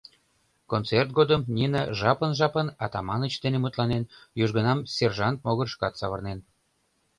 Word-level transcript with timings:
Концерт 0.71 1.09
годым 1.17 1.41
Нина 1.55 1.81
жапын-жапын 1.99 2.67
Атаманыч 2.85 3.33
дене 3.43 3.57
мутланен, 3.63 4.03
южгунам 4.43 4.79
сержант 4.95 5.37
могырышкат 5.45 5.93
савырнен. 5.99 6.39